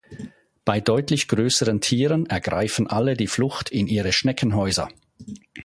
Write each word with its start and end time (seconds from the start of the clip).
Bei 0.65 0.79
deutlich 0.81 1.27
größeren 1.27 1.79
Tieren 1.79 2.25
ergreifen 2.25 2.87
alle 2.87 3.13
die 3.15 3.27
Flucht 3.27 3.69
in 3.69 3.85
ihre 3.85 4.11
Schneckenhäuser. 4.11 4.89